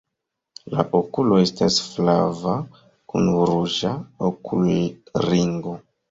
La 0.75 0.83
okulo 0.99 1.35
estas 1.41 1.75
flava 1.89 2.55
kun 3.13 3.29
ruĝa 3.49 3.91
okulringo. 4.31 5.75